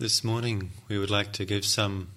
[0.00, 2.12] This morning we would like to give some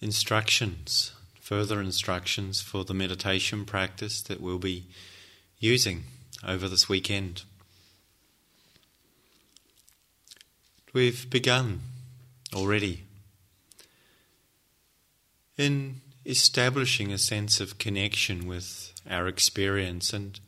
[0.00, 4.86] instructions, further instructions for the meditation practice that we'll be
[5.58, 6.04] using
[6.42, 7.42] over this weekend.
[10.94, 11.82] We've begun
[12.54, 13.02] already
[15.58, 20.40] in establishing a sense of connection with our experience and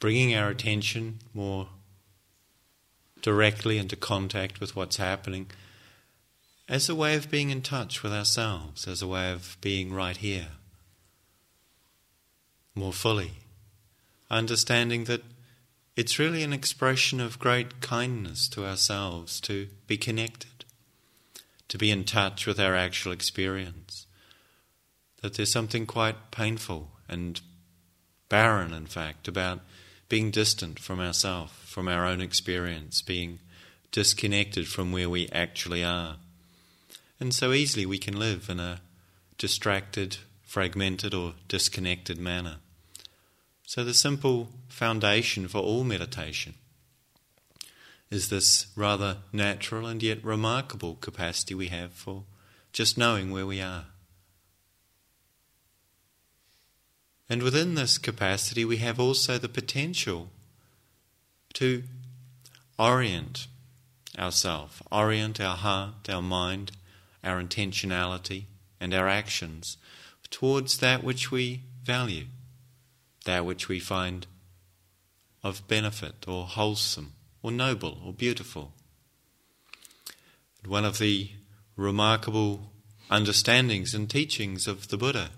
[0.00, 1.68] bringing our attention more
[3.22, 5.50] directly into contact with what's happening
[6.68, 10.16] as a way of being in touch with ourselves, as a way of being right
[10.16, 10.48] here
[12.74, 13.32] more fully,
[14.30, 15.22] understanding that
[15.96, 20.64] it's really an expression of great kindness to ourselves to be connected,
[21.68, 24.06] to be in touch with our actual experience,
[25.20, 27.40] that there's something quite painful and
[28.28, 29.60] barren, in fact, about
[30.12, 33.38] being distant from ourselves, from our own experience, being
[33.92, 36.16] disconnected from where we actually are.
[37.18, 38.82] And so easily we can live in a
[39.38, 42.56] distracted, fragmented, or disconnected manner.
[43.64, 46.56] So, the simple foundation for all meditation
[48.10, 52.24] is this rather natural and yet remarkable capacity we have for
[52.74, 53.86] just knowing where we are.
[57.32, 60.28] And within this capacity, we have also the potential
[61.54, 61.84] to
[62.78, 63.46] orient
[64.18, 66.72] ourselves, orient our heart, our mind,
[67.24, 68.44] our intentionality,
[68.78, 69.78] and our actions
[70.28, 72.26] towards that which we value,
[73.24, 74.26] that which we find
[75.42, 78.74] of benefit or wholesome or noble or beautiful.
[80.66, 81.30] One of the
[81.76, 82.72] remarkable
[83.10, 85.30] understandings and teachings of the Buddha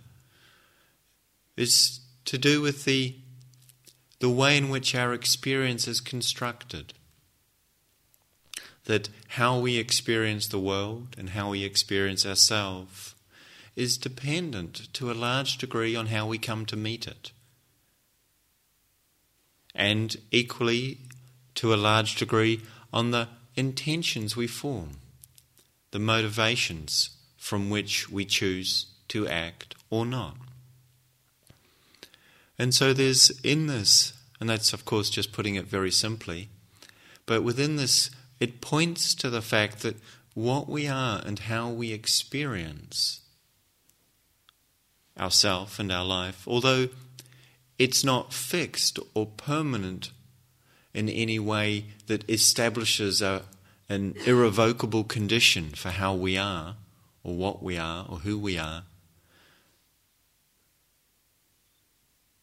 [1.57, 3.17] is to do with the,
[4.21, 6.95] the way in which our experience is constructed.
[8.87, 13.15] That how we experience the world and how we experience ourselves
[13.77, 17.33] is dependent to a large degree on how we come to meet it.
[19.75, 20.99] And equally,
[21.57, 22.61] to a large degree,
[22.93, 24.99] on the intentions we form,
[25.91, 30.37] the motivations from which we choose to act or not.
[32.59, 36.49] And so there's in this, and that's of course just putting it very simply,
[37.27, 38.11] but within this,
[38.41, 39.97] it points to the fact that
[40.35, 43.21] what we are and how we experience
[45.19, 46.89] ourself and our life, although
[47.79, 50.11] it's not fixed or permanent
[50.93, 53.43] in any way that establishes a,
[53.89, 56.77] an irrevocable condition for how we are,
[57.23, 58.85] or what we are, or who we are.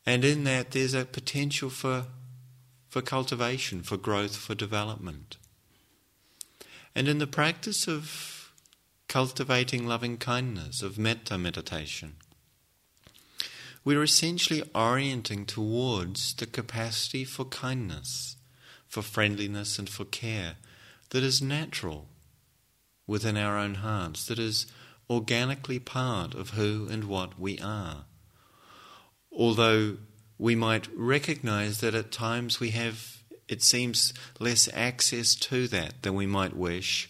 [0.05, 2.05] And in that, there's a potential for,
[2.89, 5.37] for cultivation, for growth, for development.
[6.95, 8.51] And in the practice of
[9.07, 12.15] cultivating loving kindness, of metta meditation,
[13.83, 18.35] we're essentially orienting towards the capacity for kindness,
[18.87, 20.55] for friendliness, and for care
[21.09, 22.07] that is natural
[23.07, 24.67] within our own hearts, that is
[25.09, 28.05] organically part of who and what we are
[29.31, 29.97] although
[30.37, 36.15] we might recognize that at times we have, it seems, less access to that than
[36.15, 37.09] we might wish,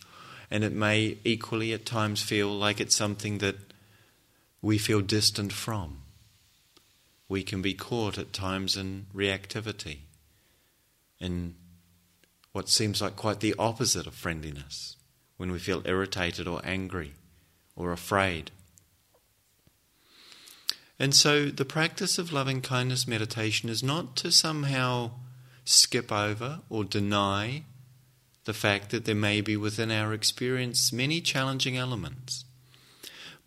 [0.49, 3.55] and it may equally at times feel like it's something that
[4.61, 6.01] we feel distant from.
[7.29, 9.99] We can be caught at times in reactivity,
[11.19, 11.55] in
[12.51, 14.97] what seems like quite the opposite of friendliness,
[15.37, 17.13] when we feel irritated or angry
[17.75, 18.51] or afraid.
[21.01, 25.09] And so the practice of loving kindness meditation is not to somehow
[25.65, 27.63] skip over or deny
[28.45, 32.45] the fact that there may be within our experience many challenging elements,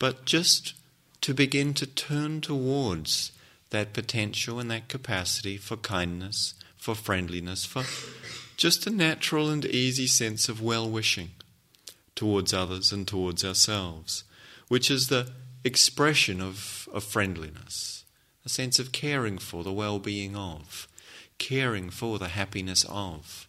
[0.00, 0.74] but just
[1.20, 3.30] to begin to turn towards
[3.70, 7.84] that potential and that capacity for kindness, for friendliness, for
[8.56, 11.30] just a natural and easy sense of well wishing
[12.16, 14.24] towards others and towards ourselves,
[14.66, 15.30] which is the
[15.64, 18.04] expression of, of friendliness,
[18.44, 20.86] a sense of caring for the well being of,
[21.38, 23.48] caring for the happiness of.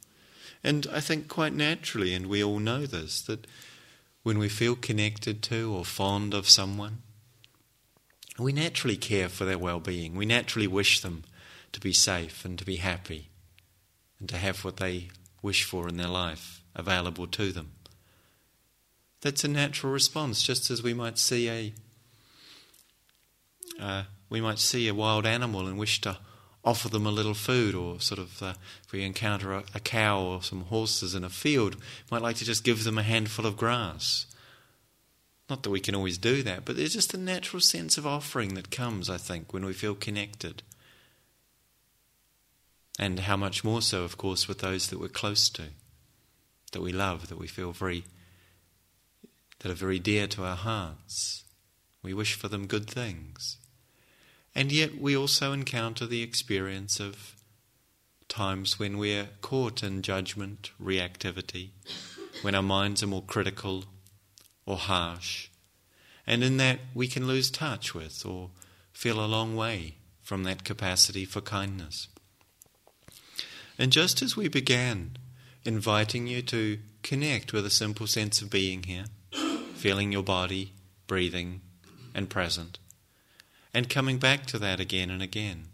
[0.64, 3.46] And I think quite naturally, and we all know this, that
[4.24, 7.04] when we feel connected to or fond of someone,
[8.40, 10.16] we naturally care for their well being.
[10.16, 11.24] We naturally wish them
[11.74, 13.30] to be safe and to be happy
[14.20, 15.10] and to have what they
[15.42, 17.72] wish for in their life available to them.
[19.22, 21.74] That's a natural response, just as we might see a
[23.80, 26.18] uh, we might see a wild animal and wish to
[26.64, 30.20] offer them a little food, or sort of uh, if we encounter a, a cow
[30.20, 31.78] or some horses in a field,
[32.10, 34.26] might like to just give them a handful of grass.
[35.48, 38.56] Not that we can always do that, but there's just a natural sense of offering
[38.56, 40.64] that comes, I think, when we feel connected.
[42.98, 45.66] And how much more so, of course, with those that we're close to,
[46.72, 48.06] that we love, that we feel very,
[49.60, 51.44] that are very dear to our hearts.
[52.02, 53.58] We wish for them good things.
[54.56, 57.36] And yet we also encounter the experience of
[58.30, 61.72] times when we're caught in judgment, reactivity,
[62.42, 63.84] when our minds are more critical
[64.66, 65.50] or harsh.
[66.26, 68.50] And in that we can lose touch with or
[68.94, 72.08] feel a long way from that capacity for kindness.
[73.78, 75.18] And just as we began
[75.66, 79.06] inviting you to connect with a simple sense of being here,
[79.76, 80.74] feeling your body,
[81.08, 81.62] breathing,
[82.14, 82.80] and present,
[83.76, 85.66] and coming back to that again and again.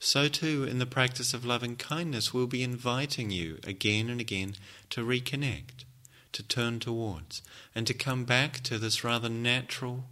[0.00, 4.56] So, too, in the practice of loving kindness, we'll be inviting you again and again
[4.90, 5.84] to reconnect,
[6.32, 7.40] to turn towards,
[7.72, 10.06] and to come back to this rather natural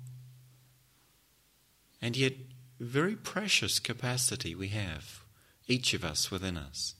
[2.00, 2.34] and yet
[2.78, 5.24] very precious capacity we have,
[5.66, 6.94] each of us within us,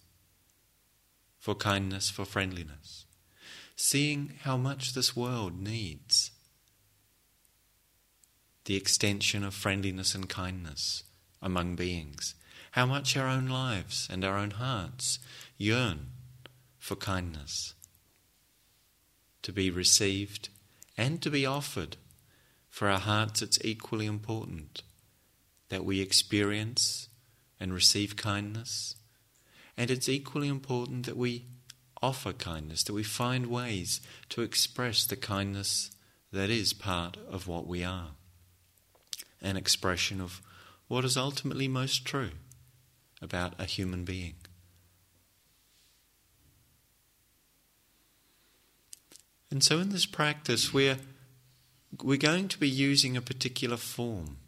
[1.38, 3.06] for kindness, for friendliness,
[3.76, 6.32] seeing how much this world needs
[8.66, 11.04] the extension of friendliness and kindness
[11.40, 12.34] among beings,
[12.72, 15.20] how much our own lives and our own hearts
[15.56, 16.08] yearn
[16.78, 17.74] for kindness,
[19.42, 20.48] to be received
[20.96, 21.96] and to be offered.
[22.68, 24.82] For our hearts, it's equally important
[25.68, 27.08] that we experience
[27.58, 28.96] and receive kindness,
[29.76, 31.46] and it's equally important that we
[32.02, 35.92] offer kindness, that we find ways to express the kindness
[36.32, 38.10] that is part of what we are
[39.46, 40.42] an expression of
[40.88, 42.30] what is ultimately most true
[43.22, 44.34] about a human being.
[49.50, 50.98] And so, in this practice, we're,
[52.02, 54.38] we're going to be using a particular form.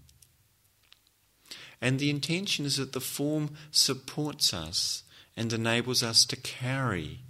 [1.81, 5.05] And the intention is that the form supports us
[5.37, 7.21] and enables us to carry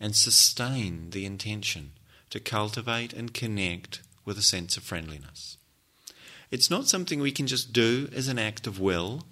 [0.00, 1.92] and sustain the intention
[2.30, 5.58] to cultivate and connect with a sense of friendliness.
[6.52, 9.24] It's not something we can just do as an act of will.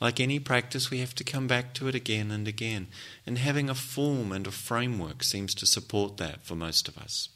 [0.00, 2.86] Like any practice, we have to come back to it again and again.
[3.26, 7.30] And having a form and a framework seems to support that for most of us.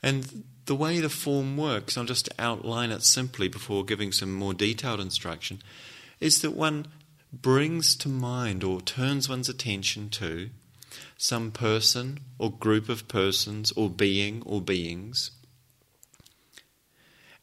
[0.00, 4.54] And the way the form works, I'll just outline it simply before giving some more
[4.54, 5.60] detailed instruction,
[6.20, 6.86] is that one
[7.32, 10.50] brings to mind or turns one's attention to
[11.18, 15.32] some person or group of persons or being or beings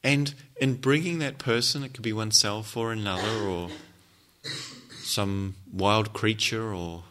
[0.04, 3.70] and in bringing that person, it could be oneself or another or
[4.92, 7.04] some wild creature or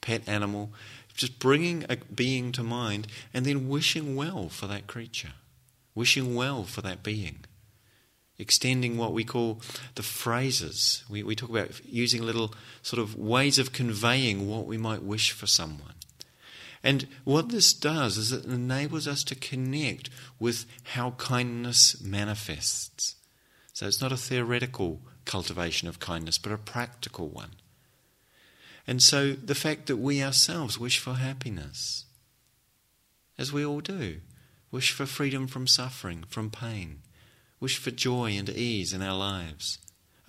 [0.00, 0.72] pet animal,
[1.14, 5.32] just bringing a being to mind and then wishing well for that creature,
[5.94, 7.40] wishing well for that being.
[8.38, 9.60] Extending what we call
[9.96, 11.04] the phrases.
[11.10, 15.32] We, we talk about using little sort of ways of conveying what we might wish
[15.32, 15.92] for someone.
[16.82, 23.16] And what this does is it enables us to connect with how kindness manifests.
[23.72, 27.50] So it's not a theoretical cultivation of kindness, but a practical one.
[28.86, 32.06] And so the fact that we ourselves wish for happiness,
[33.38, 34.20] as we all do,
[34.70, 37.02] wish for freedom from suffering, from pain,
[37.60, 39.78] wish for joy and ease in our lives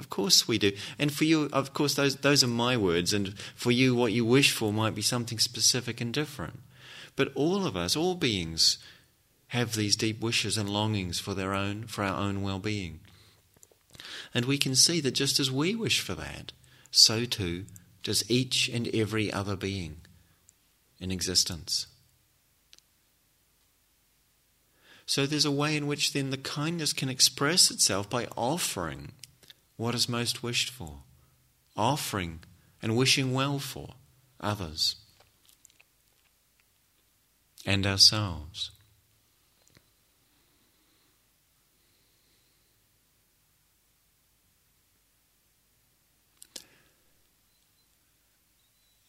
[0.01, 0.71] of course we do.
[0.97, 3.13] And for you, of course, those, those are my words.
[3.13, 6.59] And for you, what you wish for might be something specific and different.
[7.15, 8.79] But all of us, all beings,
[9.49, 12.99] have these deep wishes and longings for their own, for our own well-being.
[14.33, 16.51] And we can see that just as we wish for that,
[16.89, 17.65] so too
[18.01, 19.97] does each and every other being
[20.99, 21.85] in existence.
[25.05, 29.11] So there's a way in which then the kindness can express itself by offering
[29.81, 30.99] what is most wished for,
[31.75, 32.39] offering
[32.83, 33.95] and wishing well for
[34.39, 34.97] others
[37.65, 38.69] and ourselves.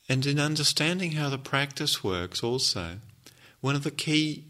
[0.09, 2.97] And in understanding how the practice works, also,
[3.61, 4.45] one of the key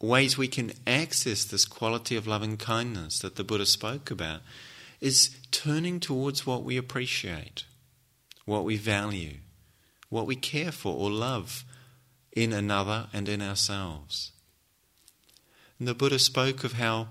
[0.00, 4.40] ways we can access this quality of loving kindness that the Buddha spoke about
[5.00, 7.64] is turning towards what we appreciate,
[8.44, 9.38] what we value,
[10.08, 11.64] what we care for or love
[12.32, 14.32] in another and in ourselves.
[15.78, 17.08] And the Buddha spoke of how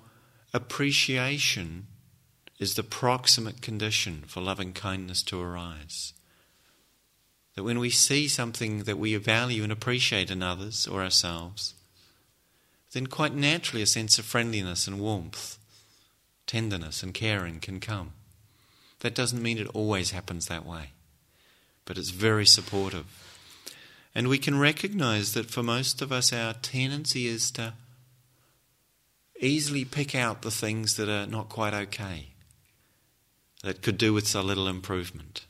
[0.53, 1.87] appreciation
[2.59, 6.13] is the proximate condition for loving kindness to arise.
[7.55, 11.73] That when we see something that we value and appreciate in others or ourselves,
[12.91, 15.58] then quite naturally a sense of friendliness and warmth,
[16.49, 18.11] tenderness and caring can come.
[19.01, 20.93] That doesn't mean it always happens that way,
[21.85, 23.05] but it's very supportive.
[24.15, 27.73] And we can recognize that for most of us, our tendency is to
[29.39, 32.29] easily pick out the things that are not quite okay,
[33.61, 35.45] that could do with a little improvement,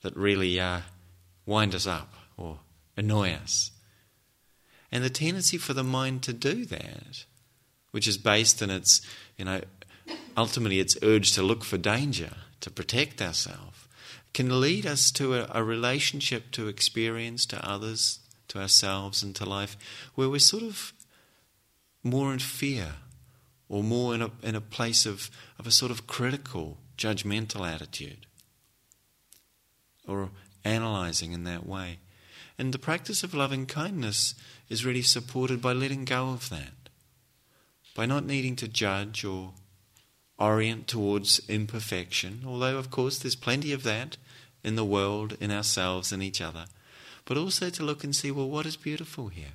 [0.00, 0.80] that really uh,
[1.44, 2.60] wind us up or
[2.96, 3.72] annoy us.
[4.90, 7.26] And the tendency for the mind to do that,
[7.90, 9.02] which is based in its,
[9.40, 9.60] you know,
[10.36, 12.30] ultimately its urge to look for danger,
[12.60, 13.88] to protect ourselves,
[14.32, 19.44] can lead us to a, a relationship to experience, to others, to ourselves, and to
[19.44, 19.76] life
[20.14, 20.92] where we're sort of
[22.04, 22.96] more in fear
[23.68, 28.26] or more in a, in a place of, of a sort of critical, judgmental attitude
[30.06, 30.28] or
[30.64, 31.98] analyzing in that way.
[32.58, 34.34] And the practice of loving kindness
[34.68, 36.72] is really supported by letting go of that,
[37.94, 39.52] by not needing to judge or
[40.38, 44.16] orient towards imperfection, although, of course, there's plenty of that
[44.64, 46.66] in the world, in ourselves, in each other,
[47.24, 49.52] but also to look and see, well, what is beautiful here?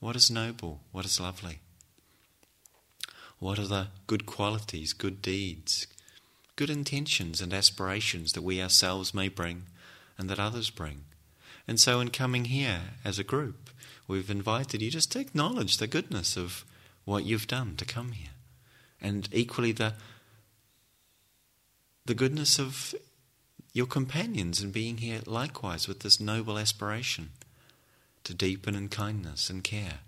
[0.00, 0.80] What is noble?
[0.92, 1.60] What is lovely?
[3.38, 5.86] What are the good qualities, good deeds,
[6.54, 9.64] good intentions and aspirations that we ourselves may bring
[10.18, 11.04] and that others bring?
[11.68, 13.70] And so, in coming here as a group,
[14.06, 16.64] we've invited you just to acknowledge the goodness of
[17.06, 18.34] what you've done to come here,
[19.00, 19.94] and equally the
[22.04, 22.94] the goodness of
[23.72, 27.30] your companions in being here likewise with this noble aspiration
[28.24, 30.00] to deepen in kindness and care,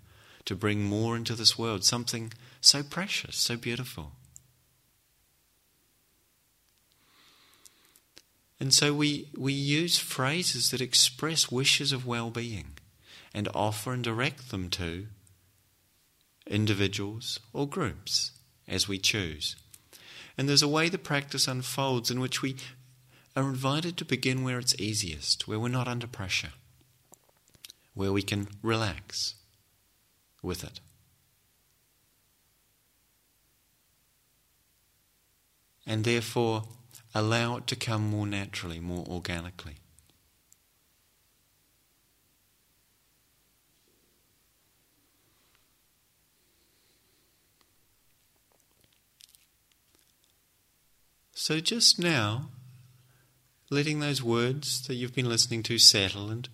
[0.45, 4.12] to bring more into this world, something so precious, so beautiful.
[8.61, 12.71] And so we, we use phrases that express wishes of well being
[13.33, 15.07] and offer and direct them to
[16.49, 18.33] individuals or groups
[18.67, 19.57] as we choose.
[20.37, 22.57] And there's a way the practice unfolds in which we
[23.37, 26.52] are invited to begin where it's easiest, where we're not under pressure,
[27.95, 29.35] where we can relax
[30.43, 30.81] with it.
[35.87, 36.64] And therefore,
[37.14, 39.76] allow it to come more naturally, more organically.
[51.40, 52.49] So, just now,
[53.71, 56.49] letting those words that you've been listening to settle and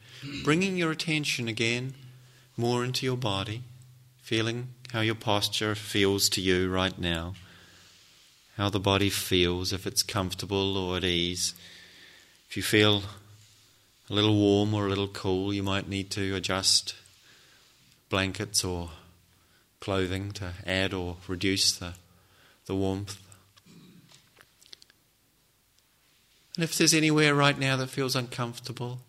[0.44, 1.94] bringing your attention again
[2.54, 3.62] more into your body,
[4.20, 7.32] feeling how your posture feels to you right now,
[8.58, 11.54] how the body feels, if it's comfortable or at ease.
[12.50, 13.04] If you feel
[14.10, 16.94] a little warm or a little cool, you might need to adjust
[18.10, 18.90] blankets or
[19.80, 21.94] clothing to add or reduce the,
[22.66, 23.24] the warmth.
[26.56, 29.00] And if there's anywhere right now that feels uncomfortable,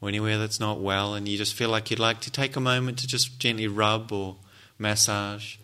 [0.00, 2.60] or anywhere that's not well, and you just feel like you'd like to take a
[2.60, 4.36] moment to just gently rub or
[4.78, 5.56] massage,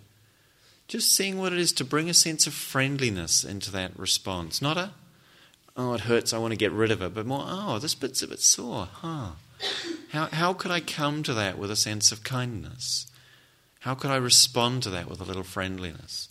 [0.87, 4.63] just seeing what it is to bring a sense of friendliness into that response.
[4.63, 4.93] Not a,
[5.77, 8.23] oh, it hurts, I want to get rid of it, but more, oh, this bit's
[8.23, 9.31] a bit sore, huh?
[10.13, 13.11] How, how could I come to that with a sense of kindness?
[13.81, 16.29] How could I respond to that with a little friendliness?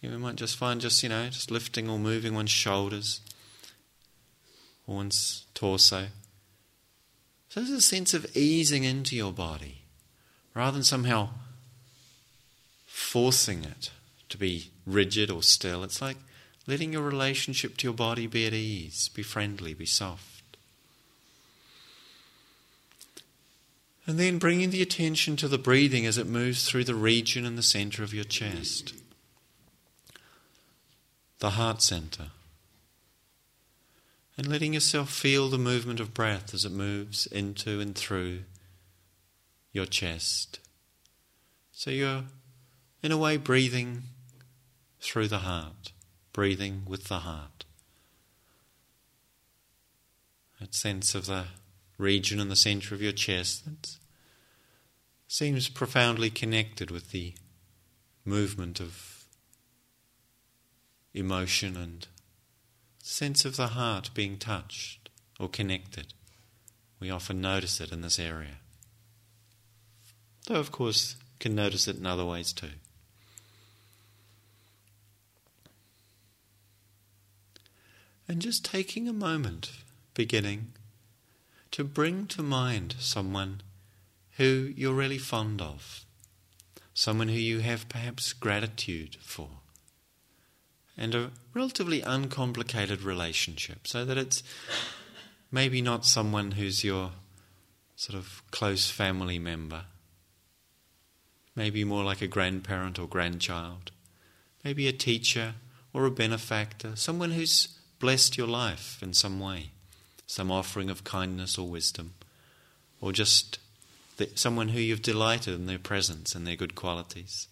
[0.00, 3.20] You might just find just, you know, just lifting or moving one's shoulders
[4.90, 6.06] one's torso.
[7.48, 9.82] So there's a sense of easing into your body
[10.54, 11.30] rather than somehow
[12.86, 13.90] forcing it
[14.28, 15.82] to be rigid or still.
[15.82, 16.16] It's like
[16.66, 20.56] letting your relationship to your body be at ease, be friendly, be soft.
[24.06, 27.56] And then bringing the attention to the breathing as it moves through the region in
[27.56, 28.94] the center of your chest,
[31.38, 32.30] the heart center
[34.36, 38.40] and letting yourself feel the movement of breath as it moves into and through
[39.72, 40.60] your chest.
[41.72, 42.24] So you're,
[43.02, 44.02] in a way, breathing
[45.00, 45.92] through the heart,
[46.32, 47.64] breathing with the heart.
[50.60, 51.46] That sense of the
[51.96, 53.96] region in the center of your chest that
[55.26, 57.34] seems profoundly connected with the
[58.24, 59.24] movement of
[61.14, 62.06] emotion and
[63.02, 66.14] sense of the heart being touched or connected.
[66.98, 68.58] We often notice it in this area.
[70.46, 72.72] Though, of course, can notice it in other ways too.
[78.28, 79.72] And just taking a moment,
[80.14, 80.72] beginning,
[81.72, 83.62] to bring to mind someone
[84.36, 86.04] who you're really fond of,
[86.94, 89.59] someone who you have perhaps gratitude for,
[91.00, 94.42] and a relatively uncomplicated relationship, so that it's
[95.50, 97.12] maybe not someone who's your
[97.96, 99.84] sort of close family member,
[101.56, 103.90] maybe more like a grandparent or grandchild,
[104.62, 105.54] maybe a teacher
[105.94, 109.70] or a benefactor, someone who's blessed your life in some way,
[110.26, 112.14] some offering of kindness or wisdom,
[113.00, 113.58] or just
[114.34, 117.48] someone who you've delighted in their presence and their good qualities.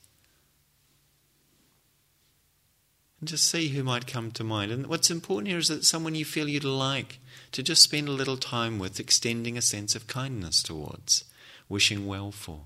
[3.21, 4.71] And just see who might come to mind.
[4.71, 7.19] And what's important here is that someone you feel you'd like
[7.53, 11.25] to just spend a little time with, extending a sense of kindness towards,
[11.69, 12.61] wishing well for.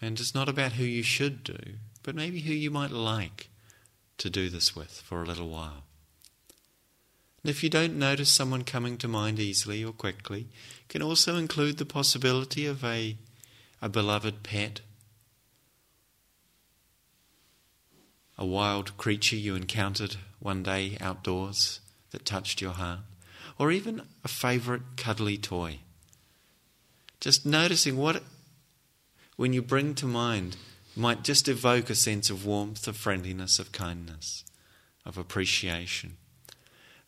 [0.00, 1.58] And it's not about who you should do,
[2.02, 3.48] but maybe who you might like
[4.18, 5.84] to do this with for a little while.
[7.42, 11.36] And if you don't notice someone coming to mind easily or quickly, you can also
[11.36, 13.16] include the possibility of a,
[13.80, 14.80] a beloved pet,
[18.38, 23.00] a wild creature you encountered one day outdoors that touched your heart,
[23.58, 25.78] or even a favourite cuddly toy.
[27.20, 28.22] Just noticing what,
[29.36, 30.56] when you bring to mind
[30.94, 34.44] might just evoke a sense of warmth, of friendliness, of kindness,
[35.04, 36.16] of appreciation.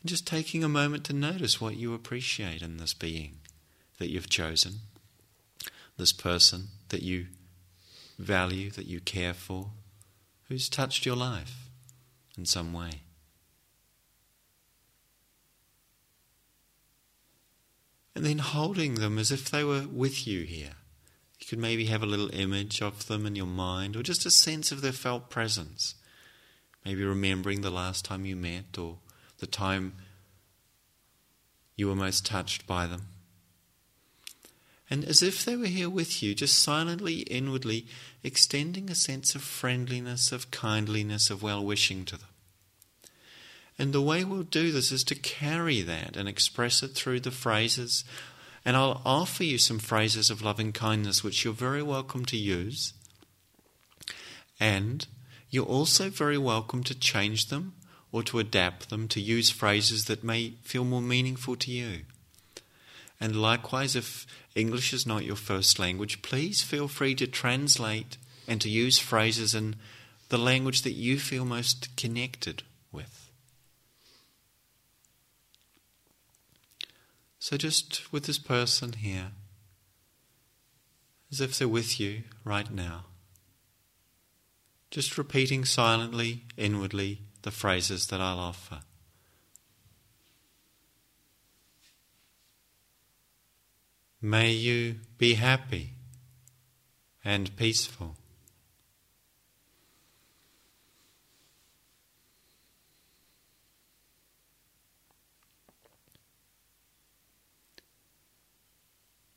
[0.01, 3.37] And just taking a moment to notice what you appreciate in this being
[3.99, 4.75] that you've chosen,
[5.97, 7.27] this person that you
[8.19, 9.71] value, that you care for,
[10.49, 11.69] who's touched your life
[12.37, 13.03] in some way.
[18.15, 20.75] And then holding them as if they were with you here
[21.39, 24.31] You could maybe have a little image of them in your mind, or just a
[24.31, 25.95] sense of their felt presence.
[26.85, 28.99] Maybe remembering the last time you met, or
[29.39, 29.95] the time
[31.77, 33.09] you were most touched by them.
[34.91, 37.87] And as if they were here with you, just silently, inwardly,
[38.29, 42.29] extending a sense of friendliness, of kindliness, of well wishing to them.
[43.77, 47.31] And the way we'll do this is to carry that and express it through the
[47.33, 48.05] phrases
[48.69, 52.93] and I'll offer you some phrases of loving kindness which you're very welcome to use.
[54.61, 55.07] And
[55.49, 57.73] you're also very welcome to change them
[58.13, 62.01] or to adapt them to use phrases that may feel more meaningful to you.
[63.19, 64.27] And likewise, if
[64.59, 68.17] English is not your first language, please feel free to translate
[68.49, 69.77] and to use phrases in
[70.31, 73.31] the language that you feel most connected with.
[77.39, 79.31] So, just with this person here,
[81.31, 83.05] as if they're with you right now,
[84.91, 88.81] just repeating silently, inwardly, the phrases that I'll offer.
[94.21, 95.93] May you be happy
[97.25, 98.17] and peaceful.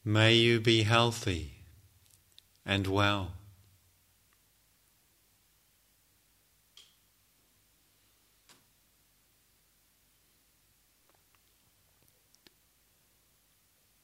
[0.04, 1.52] May you be healthy
[2.66, 3.34] and well.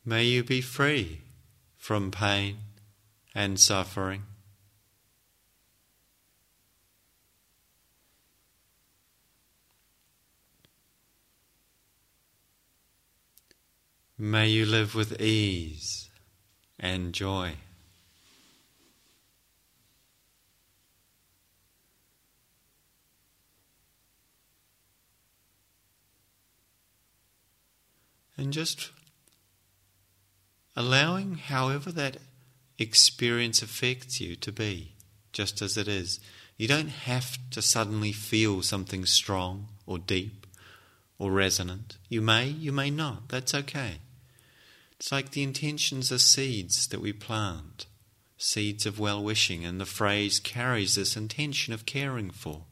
[0.10, 1.20] May you be free
[1.76, 2.60] from pain
[3.36, 4.24] and suffering.
[14.17, 16.10] May you live with ease
[16.80, 17.56] and joy.
[28.38, 28.91] And just
[30.78, 32.18] allowing however that
[32.78, 34.94] experience affects you to be,
[35.34, 36.20] just as it is.
[36.56, 40.46] You don't have to suddenly feel something strong or deep
[41.18, 41.98] or resonant.
[42.10, 43.30] You may, you may not.
[43.30, 43.96] That's okay.
[45.00, 47.88] It's like the intentions are seeds that we plant,
[48.38, 52.66] seeds of well wishing, and the phrase carries this intention of caring for,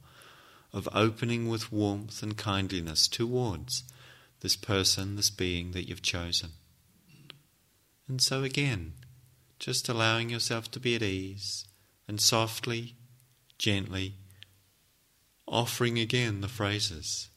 [0.72, 3.84] of opening with warmth and kindliness towards
[4.42, 6.52] this person, this being that you've chosen.
[8.08, 8.94] And so again,
[9.60, 11.66] just allowing yourself to be at ease
[12.08, 12.96] and softly,
[13.58, 14.16] gently
[15.48, 17.30] offering again the phrases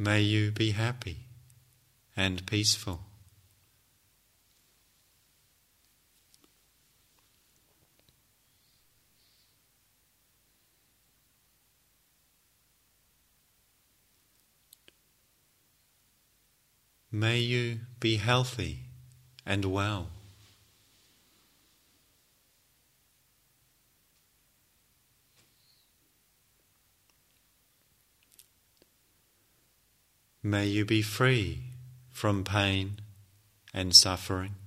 [0.00, 1.26] May you be happy
[2.16, 3.09] and peaceful.
[17.12, 18.84] May you be healthy
[19.44, 20.10] and well.
[30.42, 31.64] May you be free
[32.10, 33.00] from pain
[33.74, 34.59] and suffering.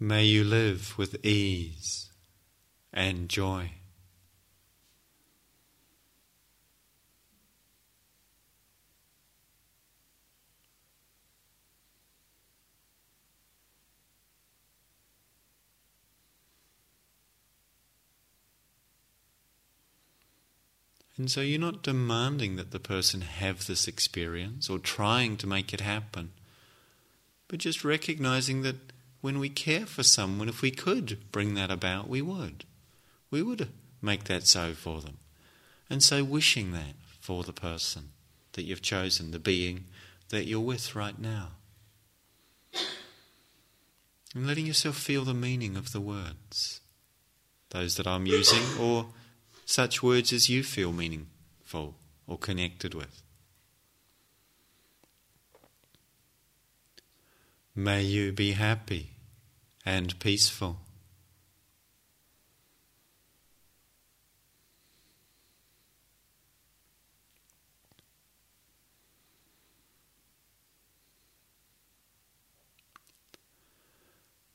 [0.00, 2.10] May you live with ease
[2.92, 3.72] and joy.
[21.16, 25.74] And so you're not demanding that the person have this experience or trying to make
[25.74, 26.30] it happen,
[27.48, 28.76] but just recognizing that
[29.20, 32.64] when we care for someone, if we could bring that about, we would.
[33.30, 33.68] We would
[34.00, 35.18] make that so for them.
[35.90, 38.10] And so wishing that for the person
[38.52, 39.84] that you've chosen, the being
[40.28, 41.48] that you're with right now.
[44.34, 46.80] And letting yourself feel the meaning of the words,
[47.70, 49.06] those that I'm using, or
[49.64, 53.22] such words as you feel meaningful or connected with.
[57.80, 59.10] May you be happy
[59.86, 60.80] and peaceful.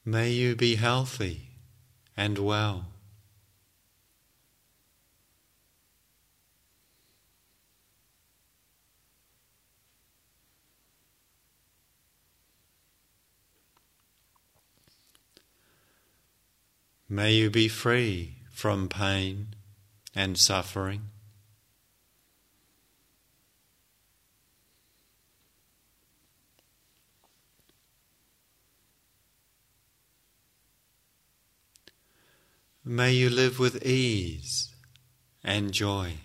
[0.03, 1.43] May you be healthy
[2.17, 2.92] and well.
[17.13, 19.53] May you be free from pain
[20.15, 21.09] and suffering.
[32.83, 34.73] May you live with ease
[35.43, 36.22] and joy.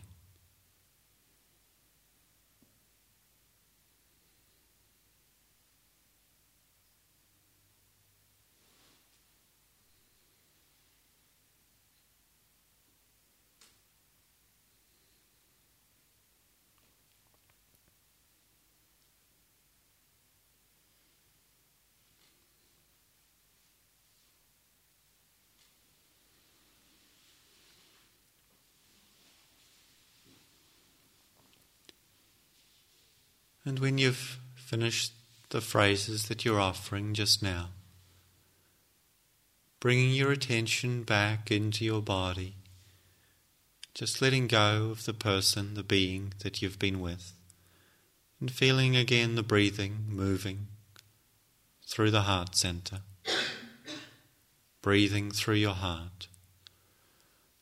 [33.68, 35.12] And when you've finished
[35.50, 37.68] the phrases that you're offering just now,
[39.78, 42.54] bringing your attention back into your body,
[43.92, 47.34] just letting go of the person, the being that you've been with,
[48.40, 50.68] and feeling again the breathing moving
[51.86, 53.00] through the heart center,
[54.80, 56.26] breathing through your heart,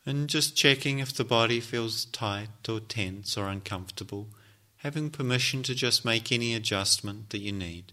[0.07, 4.29] and just checking if the body feels tight or tense or uncomfortable
[4.79, 7.93] having permission to just make any adjustment that you need.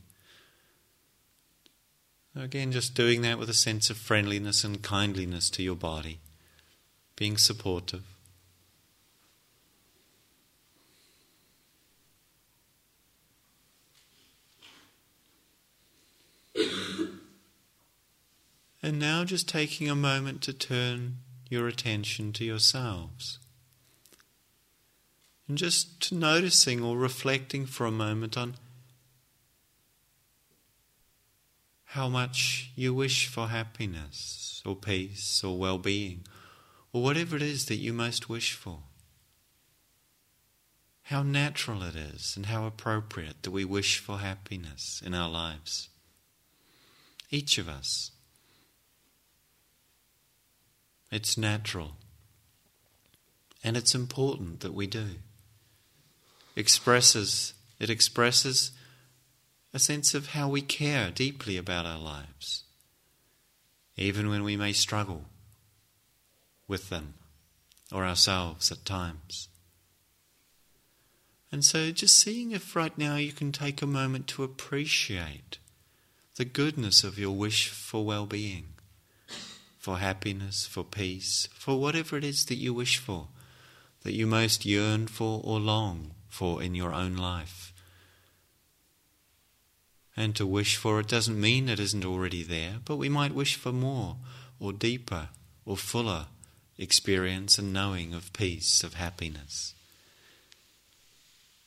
[2.36, 6.20] Again, just doing that with a sense of friendliness and kindliness to your body,
[7.16, 8.04] being supportive.
[18.86, 21.20] And now just taking a moment to turn
[21.50, 23.40] your attention to yourselves.
[25.54, 28.56] And just noticing or reflecting for a moment on
[31.84, 36.26] how much you wish for happiness or peace or well being
[36.92, 38.80] or whatever it is that you most wish for.
[41.04, 45.90] How natural it is and how appropriate that we wish for happiness in our lives.
[47.30, 48.10] Each of us.
[51.12, 51.92] It's natural.
[53.64, 55.10] And it's important that we do
[56.56, 58.72] expresses it expresses
[59.74, 62.64] a sense of how we care deeply about our lives,
[63.98, 65.26] even when we may struggle
[66.66, 67.16] with them
[67.92, 69.50] or ourselves at times.
[71.52, 75.58] And so, just seeing if right now you can take a moment to appreciate
[76.36, 78.68] the goodness of your wish for well being,
[79.78, 83.28] for happiness, for peace, for whatever it is that you wish for,
[84.04, 87.72] that you most yearn for or long for in your own life.
[90.18, 93.56] And to wish for it doesn't mean it isn't already there, but we might wish
[93.56, 94.18] for more
[94.60, 95.30] or deeper
[95.66, 96.26] or fuller
[96.78, 99.76] experience and knowing of peace, of happiness.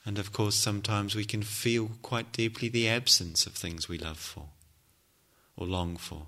[0.05, 4.19] And of course, sometimes we can feel quite deeply the absence of things we love
[4.19, 4.49] for
[5.57, 6.27] or long for.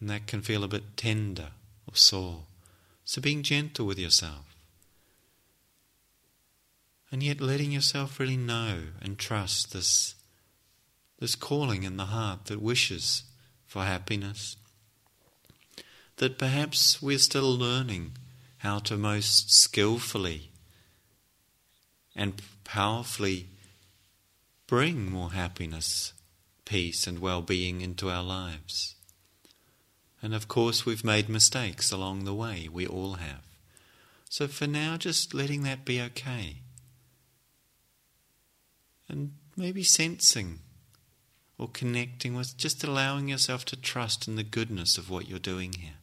[0.00, 1.50] And that can feel a bit tender
[1.86, 2.44] or sore.
[3.04, 4.53] So being gentle with yourself.
[7.14, 10.16] And yet letting yourself really know and trust this,
[11.20, 13.22] this calling in the heart that wishes
[13.68, 14.56] for happiness.
[16.16, 18.16] That perhaps we're still learning
[18.58, 20.50] how to most skillfully
[22.16, 23.46] and powerfully
[24.66, 26.14] bring more happiness,
[26.64, 28.96] peace, and well being into our lives.
[30.20, 32.68] And of course, we've made mistakes along the way.
[32.68, 33.44] We all have.
[34.28, 36.62] So for now, just letting that be okay.
[39.08, 40.60] And maybe sensing
[41.58, 45.74] or connecting with, just allowing yourself to trust in the goodness of what you're doing
[45.74, 45.98] here,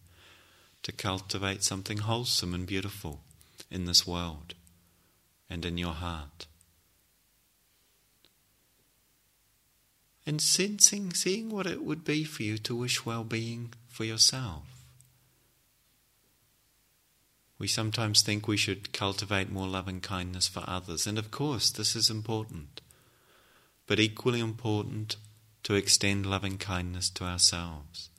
[0.83, 3.21] to cultivate something wholesome and beautiful
[3.69, 4.53] in this world
[5.49, 6.47] and in your heart.
[10.25, 14.63] And sensing, seeing what it would be for you to wish well being for yourself.
[17.57, 21.95] We sometimes think we should cultivate more loving kindness for others, and of course, this
[21.95, 22.81] is important.
[23.87, 25.17] But equally important
[25.63, 28.09] to extend loving kindness to ourselves.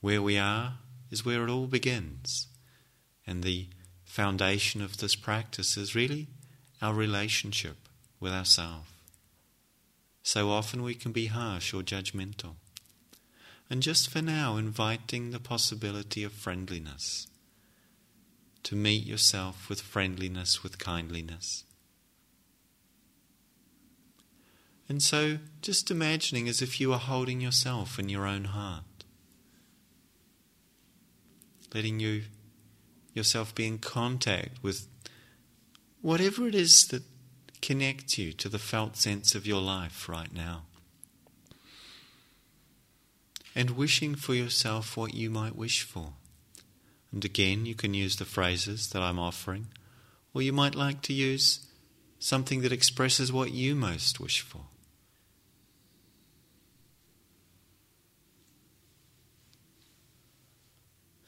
[0.00, 0.78] Where we are
[1.10, 2.48] is where it all begins,
[3.26, 3.68] and the
[4.04, 6.28] foundation of this practice is really
[6.80, 7.76] our relationship
[8.20, 8.88] with ourselves.
[10.22, 12.54] So often we can be harsh or judgmental
[13.68, 17.26] and just for now inviting the possibility of friendliness.
[18.64, 21.64] To meet yourself with friendliness, with kindliness.
[24.88, 29.04] And so, just imagining as if you are holding yourself in your own heart,
[31.74, 32.22] letting you
[33.12, 34.86] yourself be in contact with
[36.02, 37.02] whatever it is that
[37.60, 40.62] connects you to the felt sense of your life right now
[43.56, 46.12] and wishing for yourself what you might wish for.
[47.10, 49.68] And again, you can use the phrases that I'm offering,
[50.34, 51.66] or you might like to use
[52.18, 54.66] something that expresses what you most wish for.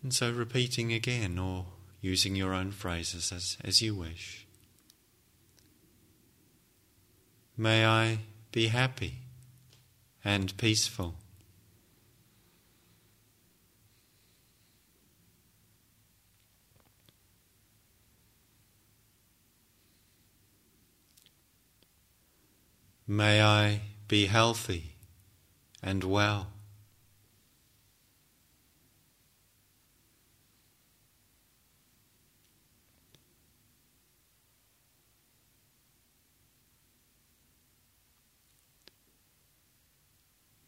[0.02, 1.66] And so repeating again or
[2.00, 4.46] using your own phrases as, as you wish.
[7.56, 8.20] May I
[8.52, 9.16] be happy
[10.24, 11.16] and peaceful.
[23.10, 24.96] May I be healthy
[25.82, 26.48] and well.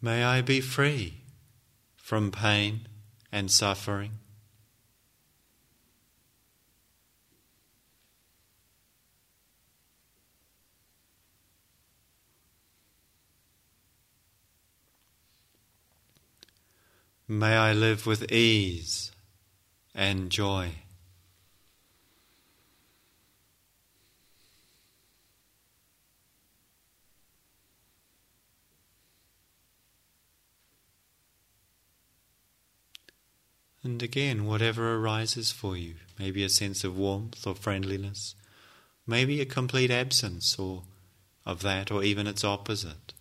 [0.03, 1.25] May I be free
[1.97, 2.89] from pain
[3.31, 4.13] and suffering.
[17.29, 19.13] May I live with ease
[19.95, 20.71] and joy.
[33.83, 38.35] And again, whatever arises for you, maybe a sense of warmth or friendliness,
[39.07, 40.83] maybe a complete absence or
[41.47, 43.15] of that, or even its opposite.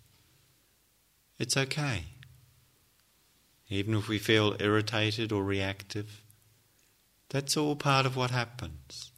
[1.38, 2.04] It's okay.
[3.70, 6.22] Even if we feel irritated or reactive,
[7.30, 9.12] that's all part of what happens.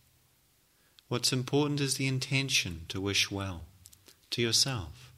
[1.07, 3.63] What's important is the intention to wish well
[4.29, 5.11] to yourself.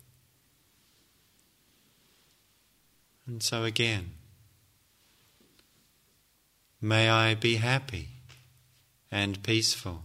[3.27, 4.11] And so again,
[6.83, 8.09] may I be happy
[9.09, 10.03] and peaceful.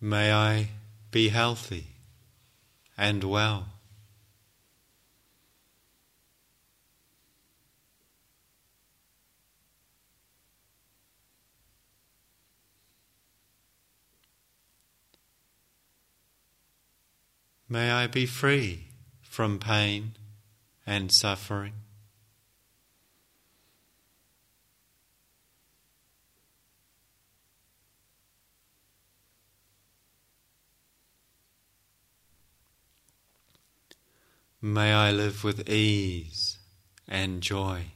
[0.00, 0.68] May I
[1.10, 1.88] be healthy
[2.96, 3.75] and well.
[17.68, 18.88] May I be free
[19.22, 20.12] from pain
[20.86, 21.72] and suffering.
[34.62, 36.58] May I live with ease
[37.08, 37.95] and joy.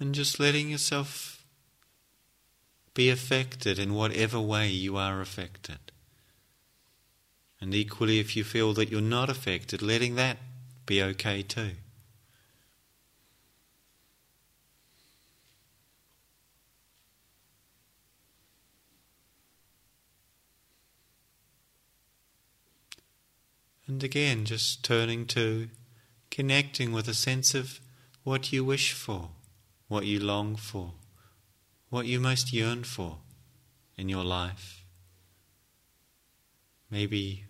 [0.00, 1.44] And just letting yourself
[2.94, 5.78] be affected in whatever way you are affected.
[7.60, 10.38] And equally, if you feel that you're not affected, letting that
[10.86, 11.72] be okay too.
[23.88, 25.70] And again, just turning to
[26.30, 27.80] connecting with a sense of
[28.22, 29.30] what you wish for,
[29.88, 30.92] what you long for,
[31.88, 33.18] what you most yearn for
[33.96, 34.84] in your life.
[36.90, 37.44] Maybe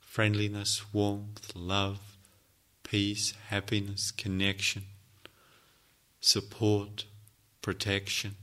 [0.00, 2.00] friendliness, warmth, love,
[2.82, 4.84] peace, happiness, connection,
[6.20, 7.04] support,
[7.62, 8.36] protection.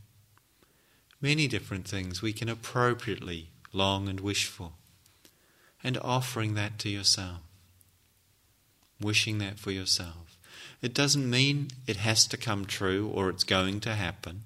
[1.20, 4.72] Many different things we can appropriately long and wish for.
[5.84, 7.40] And offering that to yourself.
[9.02, 10.25] Wishing that for yourself.
[10.86, 14.44] It doesn't mean it has to come true or it's going to happen.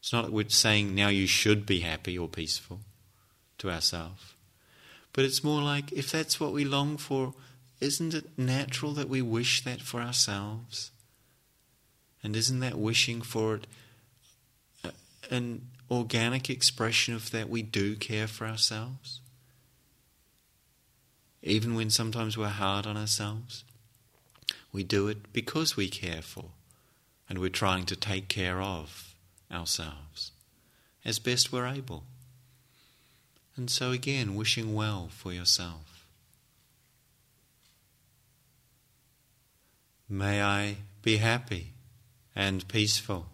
[0.00, 2.80] It's not that we're saying now you should be happy or peaceful
[3.58, 4.32] to ourselves.
[5.12, 7.34] But it's more like if that's what we long for,
[7.78, 10.92] isn't it natural that we wish that for ourselves?
[12.22, 13.66] And isn't that wishing for it
[14.82, 14.92] uh,
[15.30, 19.20] an organic expression of that we do care for ourselves?
[21.42, 23.64] Even when sometimes we're hard on ourselves,
[24.72, 26.46] we do it because we care for
[27.28, 29.14] and we're trying to take care of
[29.50, 30.32] ourselves
[31.04, 32.04] as best we're able.
[33.56, 36.06] And so, again, wishing well for yourself.
[40.08, 41.72] May I be happy
[42.34, 43.31] and peaceful.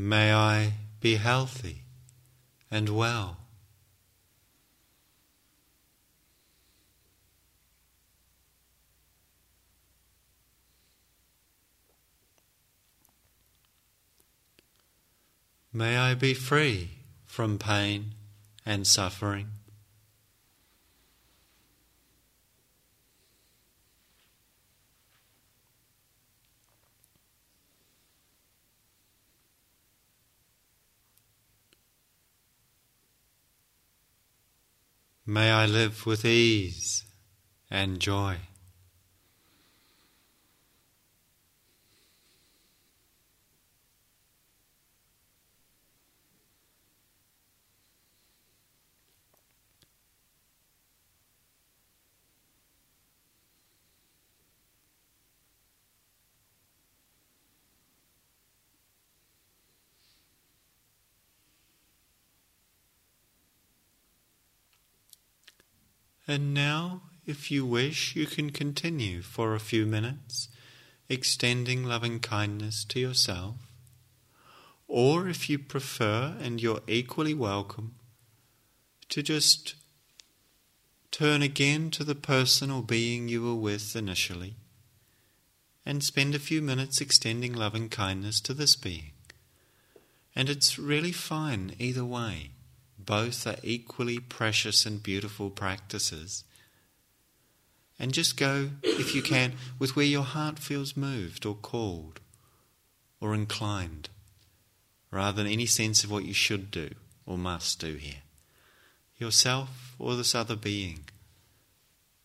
[0.00, 1.82] May I be healthy
[2.70, 3.38] and well.
[15.72, 16.90] May I be free
[17.26, 18.14] from pain
[18.64, 19.48] and suffering.
[35.30, 37.04] May I live with ease
[37.70, 38.36] and joy.
[66.28, 70.48] And now, if you wish, you can continue for a few minutes,
[71.08, 73.56] extending loving kindness to yourself.
[74.86, 77.94] Or if you prefer, and you're equally welcome,
[79.08, 79.74] to just
[81.10, 84.54] turn again to the person or being you were with initially
[85.86, 89.12] and spend a few minutes extending loving kindness to this being.
[90.36, 92.50] And it's really fine either way.
[93.08, 96.44] Both are equally precious and beautiful practices.
[97.98, 102.20] And just go, if you can, with where your heart feels moved or called
[103.18, 104.10] or inclined,
[105.10, 106.90] rather than any sense of what you should do
[107.24, 108.24] or must do here.
[109.16, 111.00] Yourself or this other being.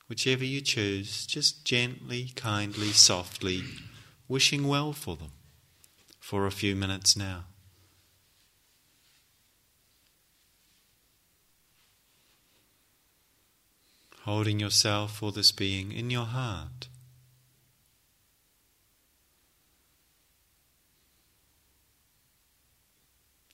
[0.10, 3.64] Whichever you choose, just gently, kindly, softly,
[4.28, 5.32] wishing well for them
[6.20, 7.46] for a few minutes now.
[14.24, 16.88] Holding yourself or this being in your heart.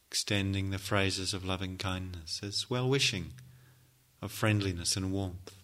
[0.07, 3.33] Extending the phrases of loving kindness as well wishing,
[4.21, 5.58] of friendliness and warmth.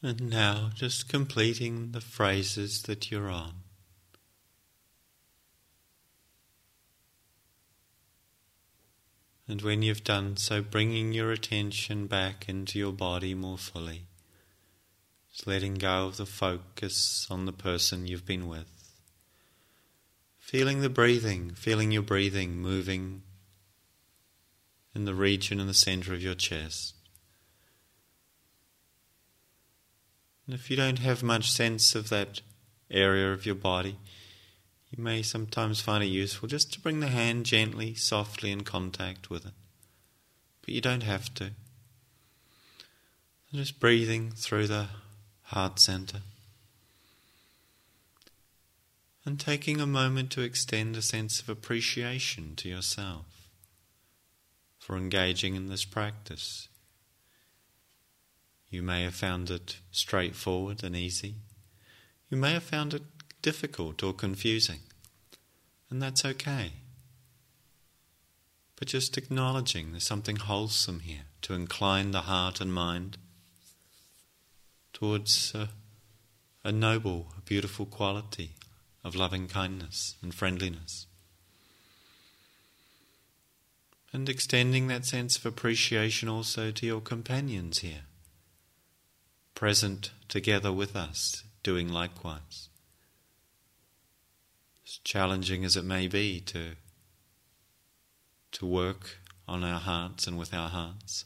[0.00, 3.54] And now just completing the phrases that you're on.
[9.48, 14.04] And when you've done so, bringing your attention back into your body more fully.
[15.32, 18.66] Just letting go of the focus on the person you've been with.
[20.38, 23.22] Feeling the breathing, feeling your breathing moving
[24.94, 26.97] in the region in the center of your chest.
[30.48, 32.40] And if you don't have much sense of that
[32.90, 33.98] area of your body,
[34.90, 39.28] you may sometimes find it useful just to bring the hand gently, softly in contact
[39.28, 39.52] with it.
[40.62, 41.50] But you don't have to.
[43.52, 44.86] just breathing through the
[45.42, 46.20] heart center.
[49.26, 53.26] And taking a moment to extend a sense of appreciation to yourself
[54.78, 56.68] for engaging in this practice.
[58.70, 61.36] You may have found it straightforward and easy.
[62.28, 63.02] You may have found it
[63.40, 64.80] difficult or confusing,
[65.90, 66.72] and that's okay.
[68.76, 73.16] But just acknowledging there's something wholesome here to incline the heart and mind
[74.92, 75.70] towards a,
[76.62, 78.52] a noble, a beautiful quality
[79.02, 81.06] of loving kindness and friendliness.
[84.12, 88.02] And extending that sense of appreciation also to your companions here,
[89.58, 92.68] present together with us, doing likewise
[94.86, 96.76] as challenging as it may be to,
[98.52, 101.24] to work on our hearts and with our hearts,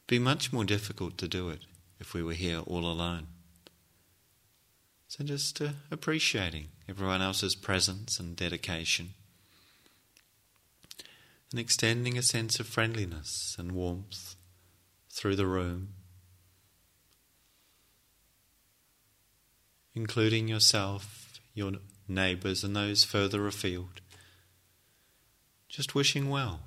[0.00, 1.60] it'd be much more difficult to do it
[2.00, 3.28] if we were here all alone.
[5.06, 9.10] So just uh, appreciating everyone else's presence and dedication,
[11.52, 14.34] and extending a sense of friendliness and warmth
[15.08, 15.90] through the room,
[19.94, 21.72] including yourself, your
[22.08, 24.00] neighbours, and those further afield.
[25.68, 26.60] Just wishing well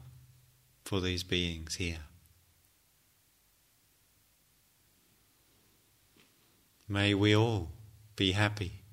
[0.83, 2.05] for these beings here.
[6.87, 7.69] May we all
[8.15, 8.83] be happy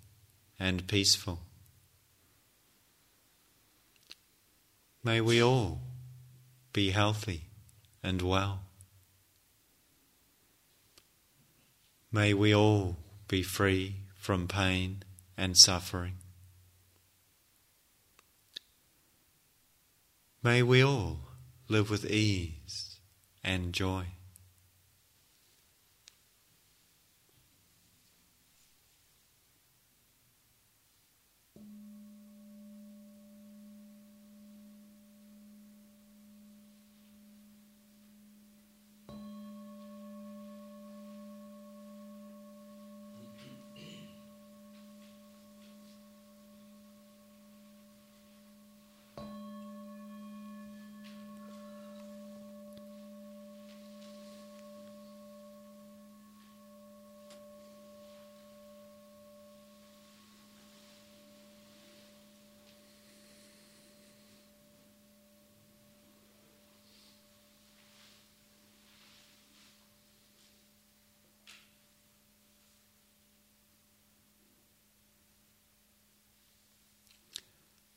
[0.59, 1.41] and peaceful.
[5.05, 5.81] May we all
[6.73, 7.43] be healthy
[8.03, 8.61] and well.
[12.11, 12.97] May we all
[13.29, 15.03] be free from pain
[15.37, 16.15] and suffering.
[20.45, 21.23] May we all
[21.69, 23.01] live with ease
[23.43, 24.05] and joy.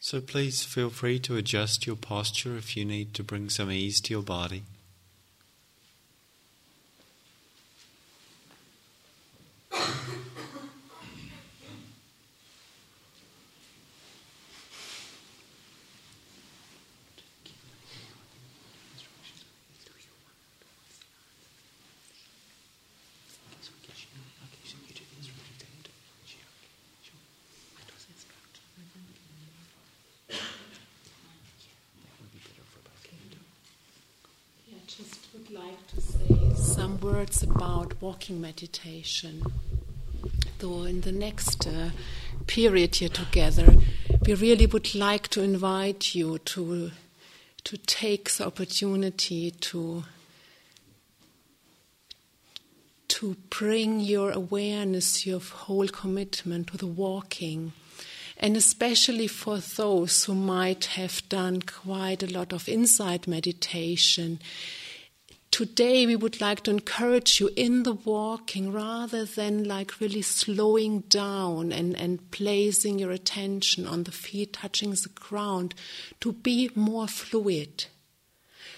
[0.05, 3.99] So please feel free to adjust your posture if you need to bring some ease
[4.01, 4.61] to your body.
[37.05, 39.43] Words about walking meditation.
[40.59, 41.89] Though in the next uh,
[42.47, 43.75] period here together,
[44.25, 46.91] we really would like to invite you to
[47.63, 50.03] to take the opportunity to
[53.07, 57.71] to bring your awareness, your whole commitment to the walking.
[58.37, 64.39] And especially for those who might have done quite a lot of insight meditation,
[65.55, 70.99] today we would like to encourage you in the walking rather than like really slowing
[71.07, 75.73] down and, and placing your attention on the feet touching the ground
[76.19, 77.85] to be more fluid.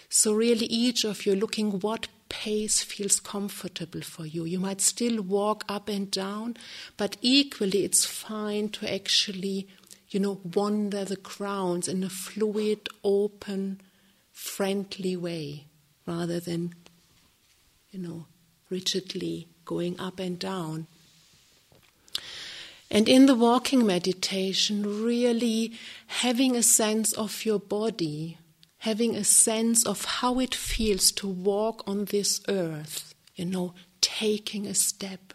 [0.07, 4.45] So, really, each of you looking what pace feels comfortable for you.
[4.45, 6.57] You might still walk up and down,
[6.95, 9.67] but equally it's fine to actually,
[10.09, 13.81] you know, wander the grounds in a fluid, open,
[14.31, 15.65] friendly way
[16.07, 16.73] rather than,
[17.91, 18.25] you know,
[18.69, 20.87] rigidly going up and down.
[22.89, 25.73] And in the walking meditation, really
[26.07, 28.37] having a sense of your body,
[28.79, 34.65] having a sense of how it feels to walk on this earth, you know, taking
[34.65, 35.33] a step,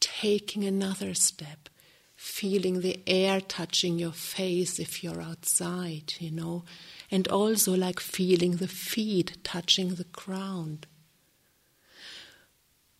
[0.00, 1.68] taking another step,
[2.16, 6.64] feeling the air touching your face if you're outside, you know,
[7.12, 10.88] and also like feeling the feet touching the ground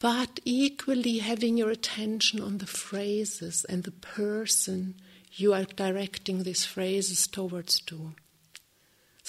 [0.02, 4.96] but equally having your attention on the phrases and the person
[5.30, 8.12] you are directing these phrases towards to.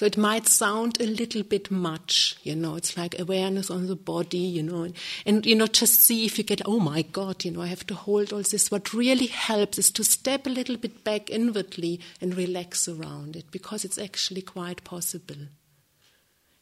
[0.04, 3.96] So it might sound a little bit much, you know, it's like awareness on the
[3.96, 4.94] body, you know, and,
[5.26, 7.88] and, you know, just see if you get, oh my God, you know, I have
[7.88, 8.70] to hold all this.
[8.70, 13.46] What really helps is to step a little bit back inwardly and relax around it
[13.50, 15.38] because it's actually quite possible.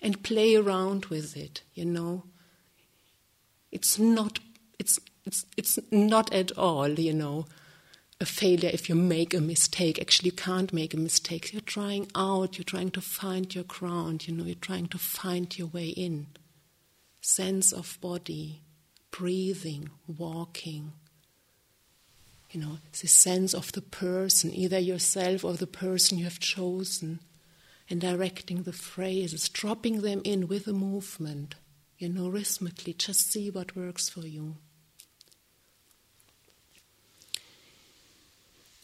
[0.04, 2.26] And play around with it, you know.
[3.72, 4.38] It's not,
[4.78, 7.48] it's, it's, it's not at all, you know,
[8.22, 9.99] a failure if you make a mistake.
[9.99, 11.51] Actually, you can't make a mistake.
[11.51, 15.57] You're trying out, you're trying to find your ground, you know, you're trying to find
[15.57, 16.28] your way in.
[17.19, 18.61] Sense of body,
[19.11, 20.93] breathing, walking.
[22.51, 27.19] You know, the sense of the person, either yourself or the person you have chosen,
[27.89, 31.55] and directing the phrases, dropping them in with a movement
[32.01, 32.93] you know, rhythmically.
[32.93, 34.55] Just see what works for you.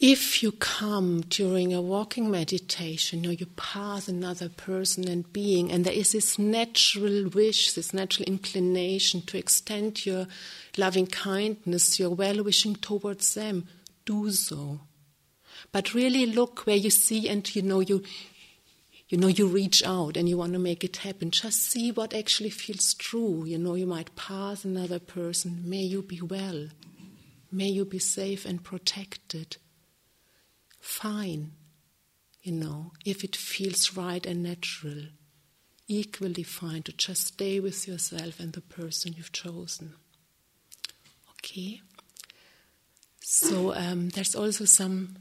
[0.00, 5.84] If you come during a walking meditation, or you pass another person and being, and
[5.84, 10.28] there is this natural wish, this natural inclination to extend your
[10.76, 13.66] loving kindness, your well wishing towards them,
[14.04, 14.78] do so.
[15.72, 18.04] But really look where you see and you know you
[19.08, 21.30] you know, you reach out and you want to make it happen.
[21.30, 23.44] Just see what actually feels true.
[23.46, 25.62] You know, you might pass another person.
[25.64, 26.68] May you be well.
[27.50, 29.56] May you be safe and protected.
[30.88, 31.52] Fine.
[32.42, 35.02] You know, if it feels right and natural,
[35.86, 39.94] equally fine to just stay with yourself and the person you've chosen.
[41.34, 41.82] Okay?
[43.20, 45.16] So um, there's also some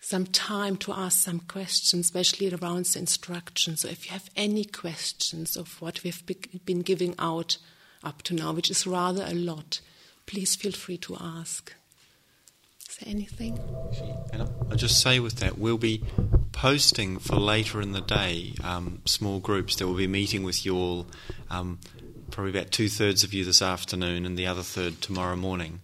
[0.00, 3.82] some time to ask some questions, especially around the instructions.
[3.82, 6.24] So, if you have any questions of what we've
[6.64, 7.58] been giving out
[8.02, 9.80] up to now, which is rather a lot,
[10.24, 11.74] please feel free to ask.
[12.96, 13.58] Is there anything?
[14.32, 16.02] And I'll just say with that, we'll be
[16.52, 20.74] posting for later in the day um, small groups that will be meeting with you
[20.74, 21.06] all,
[21.50, 21.78] um,
[22.30, 25.80] probably about two thirds of you this afternoon and the other third tomorrow morning.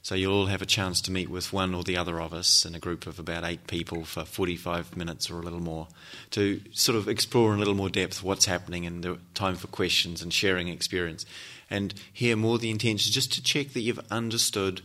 [0.00, 2.64] So you'll all have a chance to meet with one or the other of us
[2.64, 5.88] in a group of about eight people for 45 minutes or a little more
[6.30, 9.66] to sort of explore in a little more depth what's happening and the time for
[9.66, 11.26] questions and sharing experience.
[11.68, 14.80] And here, more the intention is just to check that you've understood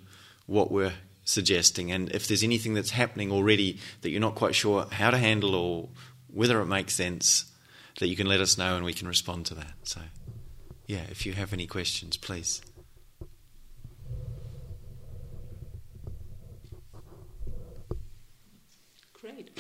[0.46, 0.96] what we're
[1.30, 5.18] suggesting and if there's anything that's happening already that you're not quite sure how to
[5.18, 5.90] handle or
[6.34, 7.46] whether it makes sense,
[8.00, 9.74] that you can let us know and we can respond to that.
[9.84, 10.02] So,
[10.88, 12.62] yeah, if you have any questions, please.
[19.14, 19.52] Great.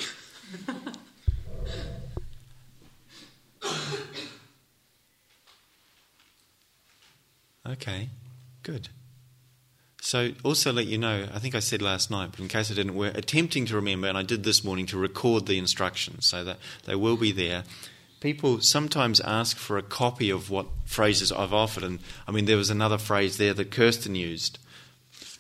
[7.68, 8.10] okay,
[8.64, 8.90] good.
[10.02, 12.74] So, also let you know, I think I said last night, but in case I
[12.74, 16.44] didn't, we're attempting to remember, and I did this morning to record the instructions so
[16.46, 17.64] that they will be there.
[18.22, 22.58] People sometimes ask for a copy of what phrases I've offered, and I mean, there
[22.58, 24.58] was another phrase there that Kirsten used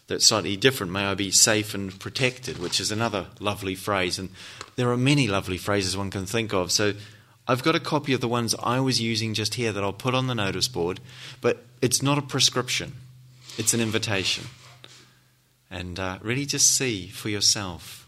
[0.07, 0.91] that's slightly different.
[0.91, 4.19] May I be safe and protected, which is another lovely phrase.
[4.19, 4.29] And
[4.75, 6.71] there are many lovely phrases one can think of.
[6.71, 6.93] So,
[7.47, 10.13] I've got a copy of the ones I was using just here that I'll put
[10.13, 10.99] on the notice board,
[11.41, 12.93] but it's not a prescription,
[13.59, 14.45] it's an invitation.
[15.69, 18.07] And uh, really just see for yourself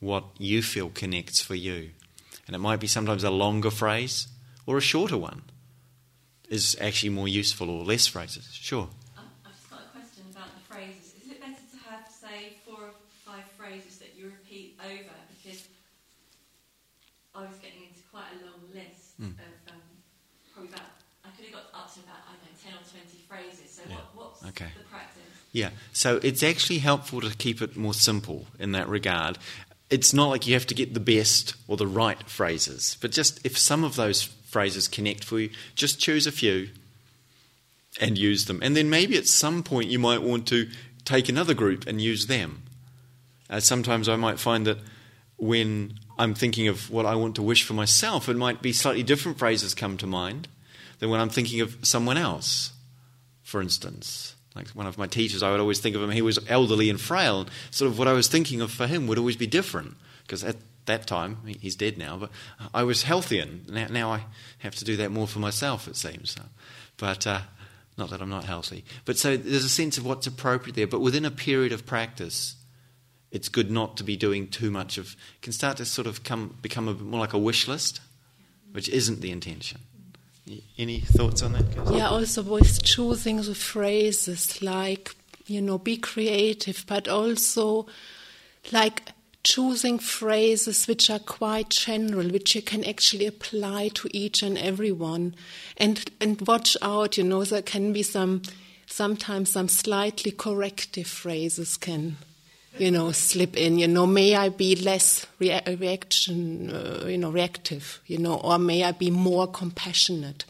[0.00, 1.90] what you feel connects for you.
[2.46, 4.26] And it might be sometimes a longer phrase
[4.66, 5.42] or a shorter one
[6.50, 8.50] is actually more useful or less phrases.
[8.52, 8.88] Sure.
[9.16, 11.14] Um, I've just got a question about the phrases.
[11.22, 12.94] Is it better to have, say, four or
[13.24, 15.14] five phrases that you repeat over?
[15.30, 15.68] Because
[17.36, 19.30] I was getting into quite a long list mm.
[19.30, 19.80] of um,
[20.52, 20.90] probably about,
[21.22, 23.70] I could have got up to about, I don't know, 10 or 20 phrases.
[23.70, 23.96] So yeah.
[23.96, 24.68] what, what's okay.
[25.52, 29.38] Yeah, so it's actually helpful to keep it more simple in that regard.
[29.90, 33.44] It's not like you have to get the best or the right phrases, but just
[33.44, 36.68] if some of those phrases connect for you, just choose a few
[38.00, 38.60] and use them.
[38.62, 40.68] And then maybe at some point you might want to
[41.04, 42.62] take another group and use them.
[43.48, 44.78] Uh, sometimes I might find that
[45.38, 49.02] when I'm thinking of what I want to wish for myself, it might be slightly
[49.02, 50.48] different phrases come to mind
[50.98, 52.72] than when I'm thinking of someone else,
[53.48, 54.36] for instance.
[54.54, 57.00] Like one of my teachers, I would always think of him, he was elderly and
[57.00, 57.46] frail.
[57.70, 60.56] Sort of what I was thinking of for him would always be different because at
[60.84, 62.30] that time, he's dead now, but
[62.74, 64.24] I was healthy and now, now I
[64.58, 66.36] have to do that more for myself, it seems.
[66.98, 67.40] But uh,
[67.96, 68.84] not that I'm not healthy.
[69.06, 70.86] But so there's a sense of what's appropriate there.
[70.86, 72.56] But within a period of practice,
[73.30, 75.16] it's good not to be doing too much of.
[75.40, 78.00] can start to sort of come become a more like a wish list,
[78.72, 79.80] which isn't the intention.
[80.78, 81.64] Any thoughts on that?
[81.92, 85.14] Yeah, also with choosing the phrases like,
[85.46, 87.86] you know, be creative, but also
[88.72, 94.58] like choosing phrases which are quite general, which you can actually apply to each and
[94.58, 95.34] every one.
[95.76, 98.42] And, and watch out, you know, there can be some,
[98.86, 102.16] sometimes some slightly corrective phrases can,
[102.80, 103.78] you know, slip in.
[103.78, 108.58] You know, may I be less rea- reaction, uh, you know, reactive, you know, or
[108.58, 110.44] may I be more compassionate.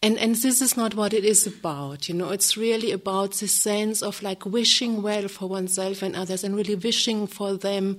[0.00, 2.30] And, and this is not what it is about, you know.
[2.30, 6.76] It's really about this sense of like wishing well for oneself and others, and really
[6.76, 7.98] wishing for them,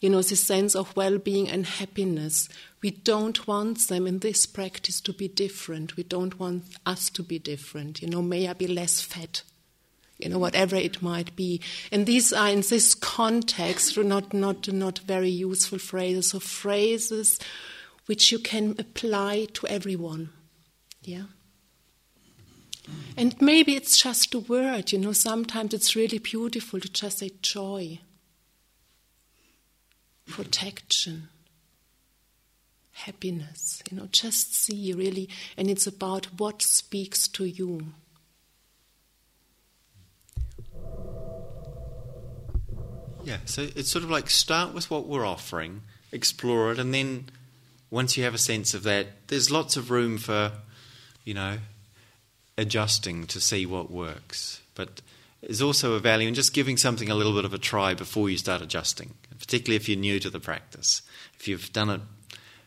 [0.00, 2.48] you know, this sense of well-being and happiness.
[2.80, 5.96] We don't want them in this practice to be different.
[5.96, 8.02] We don't want us to be different.
[8.02, 9.42] You know, may I be less fat,
[10.22, 11.60] you know, whatever it might be.
[11.90, 17.38] And these are in this context not not not very useful phrases, so phrases
[18.06, 20.30] which you can apply to everyone.
[21.02, 21.24] Yeah.
[23.16, 27.30] And maybe it's just a word, you know, sometimes it's really beautiful to just say
[27.40, 28.00] joy,
[30.26, 31.28] protection,
[32.92, 37.92] happiness, you know, just see really, and it's about what speaks to you.
[43.24, 47.26] Yeah, so it's sort of like start with what we're offering, explore it, and then
[47.90, 50.52] once you have a sense of that, there's lots of room for
[51.24, 51.58] you know,
[52.58, 54.60] adjusting to see what works.
[54.74, 55.00] But
[55.40, 58.28] there's also a value in just giving something a little bit of a try before
[58.30, 61.02] you start adjusting, particularly if you're new to the practice.
[61.38, 62.00] If you've done it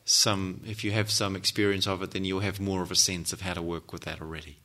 [0.06, 3.34] some, if you have some experience of it, then you'll have more of a sense
[3.34, 4.58] of how to work with that already.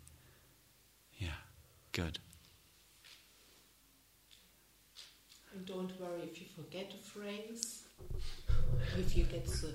[1.19, 1.29] Yeah,
[1.93, 2.19] good.
[5.55, 7.83] And don't worry if you forget a phrase,
[8.99, 9.75] if you get the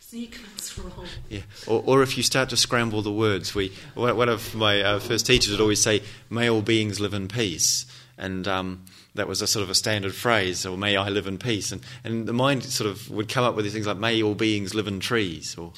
[0.00, 1.06] sequence wrong.
[1.28, 3.54] Yeah, or, or if you start to scramble the words.
[3.54, 7.28] We one of my uh, first teachers would always say, "May all beings live in
[7.28, 7.86] peace,"
[8.16, 8.84] and um,
[9.14, 11.82] that was a sort of a standard phrase, or "May I live in peace," and
[12.04, 14.74] and the mind sort of would come up with these things like "May all beings
[14.74, 15.72] live in trees," or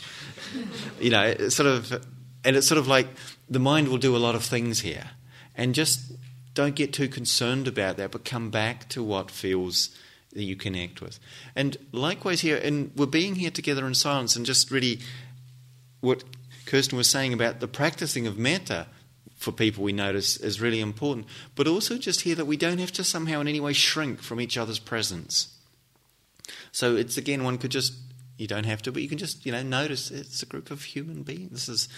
[1.00, 1.92] you know, sort of,
[2.44, 3.08] and it's sort of like
[3.48, 5.10] the mind will do a lot of things here,
[5.56, 6.12] and just
[6.54, 9.90] don't get too concerned about that, but come back to what feels
[10.38, 11.20] that you connect with.
[11.54, 15.00] And likewise here, and we're being here together in silence and just really
[16.00, 16.24] what
[16.64, 18.86] Kirsten was saying about the practicing of metta
[19.36, 21.26] for people we notice is really important.
[21.54, 24.40] But also just here that we don't have to somehow in any way shrink from
[24.40, 25.56] each other's presence.
[26.72, 27.94] So it's again, one could just,
[28.36, 30.82] you don't have to, but you can just, you know, notice it's a group of
[30.82, 31.50] human beings.
[31.50, 31.88] This is,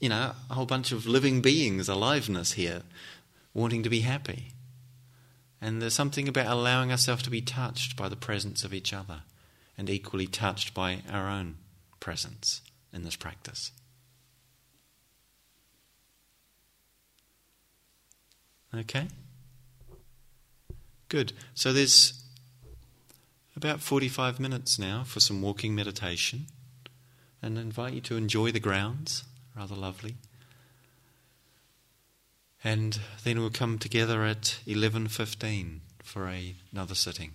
[0.00, 2.82] you know, a whole bunch of living beings, aliveness here,
[3.52, 4.53] wanting to be happy.
[5.64, 9.22] And there's something about allowing ourselves to be touched by the presence of each other
[9.78, 11.56] and equally touched by our own
[12.00, 12.60] presence
[12.92, 13.72] in this practice.
[18.74, 19.08] Okay?
[21.08, 21.32] Good.
[21.54, 22.22] So there's
[23.56, 26.44] about 45 minutes now for some walking meditation
[27.40, 29.24] and I invite you to enjoy the grounds,
[29.56, 30.16] rather lovely
[32.64, 37.32] and then we'll come together at 11:15 for a, another sitting.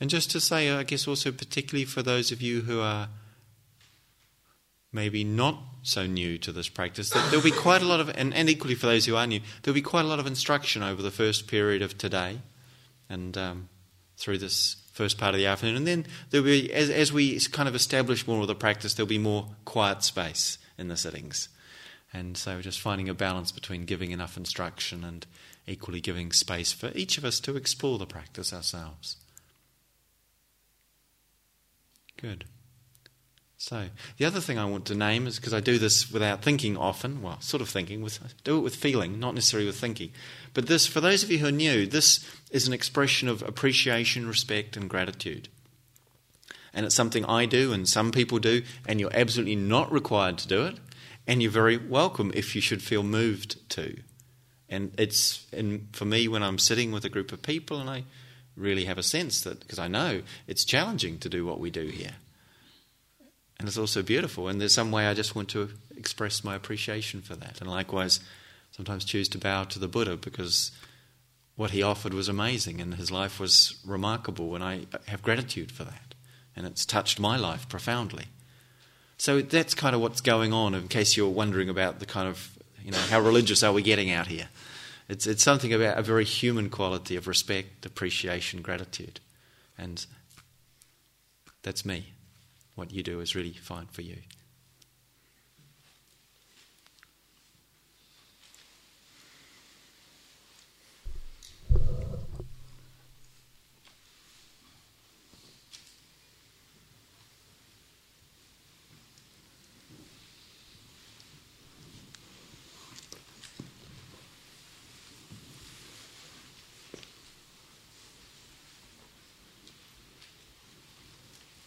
[0.00, 3.08] And just to say, I guess also particularly for those of you who are
[4.92, 8.34] maybe not so new to this practice, that there'll be quite a lot of, and,
[8.34, 11.02] and equally for those who are new, there'll be quite a lot of instruction over
[11.02, 12.40] the first period of today,
[13.08, 13.68] and um,
[14.16, 17.68] through this first part of the afternoon, and then there'll be, as, as we kind
[17.68, 21.48] of establish more of the practice, there'll be more quiet space in the sittings.
[22.12, 25.26] And so just finding a balance between giving enough instruction and
[25.66, 29.16] equally giving space for each of us to explore the practice ourselves.
[32.16, 32.44] Good.
[33.58, 33.88] So,
[34.18, 37.22] the other thing I want to name is because I do this without thinking often,
[37.22, 40.12] well, sort of thinking, with, do it with feeling, not necessarily with thinking.
[40.52, 44.28] But this, for those of you who are new, this is an expression of appreciation,
[44.28, 45.48] respect, and gratitude.
[46.74, 50.48] And it's something I do and some people do, and you're absolutely not required to
[50.48, 50.78] do it.
[51.26, 53.96] And you're very welcome if you should feel moved to.
[54.68, 58.04] And it's and for me when I'm sitting with a group of people and I
[58.56, 61.86] really have a sense that because I know it's challenging to do what we do
[61.86, 62.16] here.
[63.58, 67.22] And it's also beautiful and there's some way I just want to express my appreciation
[67.22, 67.60] for that.
[67.60, 68.20] And likewise
[68.70, 70.72] sometimes choose to bow to the Buddha because
[71.54, 75.84] what he offered was amazing and his life was remarkable and I have gratitude for
[75.84, 76.14] that.
[76.54, 78.26] And it's touched my life profoundly.
[79.18, 82.56] So that's kind of what's going on in case you're wondering about the kind of,
[82.82, 84.48] you know, how religious are we getting out here?
[85.08, 89.20] It's, it's something about a very human quality of respect, appreciation, gratitude.
[89.78, 90.04] And
[91.62, 92.12] that's me.
[92.74, 94.16] What you do is really fine for you.